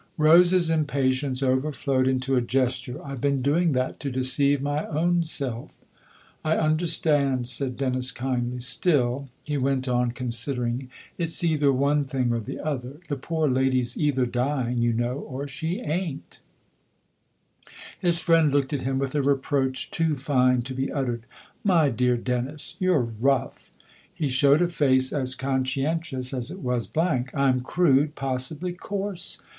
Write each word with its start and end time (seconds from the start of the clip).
Rose's 0.17 0.71
impatience 0.71 1.43
overflowed 1.43 2.07
into 2.07 2.35
a 2.35 2.41
gesture*" 2.41 2.99
I've 3.05 3.21
been 3.21 3.43
doing 3.43 3.73
that 3.73 3.99
to 3.99 4.09
deceive 4.09 4.59
my 4.59 4.87
own 4.87 5.21
self!" 5.21 5.85
"I 6.43 6.57
understand," 6.57 7.47
said 7.47 7.77
Dennis 7.77 8.09
kindly. 8.11 8.61
"Still," 8.61 9.27
he 9.45 9.59
went 9.59 9.87
on, 9.87 10.09
considering, 10.09 10.89
"it's 11.19 11.43
either 11.43 11.71
one 11.71 12.05
thing 12.05 12.33
or 12.33 12.39
the 12.39 12.59
other. 12.61 12.97
The 13.09 13.15
poor 13.15 13.47
lady's 13.47 13.95
either 13.95 14.25
dying, 14.25 14.79
you 14.79 14.91
know, 14.91 15.19
or 15.19 15.47
she 15.47 15.79
ain't!" 15.81 16.39
THE 16.39 17.67
OTHER 17.67 17.67
HOUSE 17.67 17.75
63 18.01 18.07
His 18.09 18.19
friend 18.19 18.51
looked 18.51 18.73
at 18.73 18.81
him 18.81 18.97
with 18.97 19.13
a 19.13 19.21
reproach 19.21 19.91
too 19.91 20.15
fine 20.15 20.63
to 20.63 20.73
be 20.73 20.91
uttered." 20.91 21.27
My 21.73 21.89
dear 21.89 22.17
Dennis 22.17 22.75
you're 22.79 23.03
rough!" 23.19 23.71
He 24.15 24.27
showed 24.29 24.63
a 24.63 24.67
face 24.67 25.13
as 25.13 25.35
conscientious 25.35 26.33
as 26.33 26.49
it 26.49 26.61
was 26.61 26.87
blank." 26.87 27.29
I'm 27.37 27.61
crude 27.61 28.15
possibly 28.15 28.73
coarse 28.73 29.37